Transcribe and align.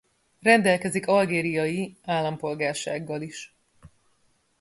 Rendelkezik 0.41 1.07
algériai 1.07 1.95
állampolgársággal 2.03 3.21
is. 3.21 3.55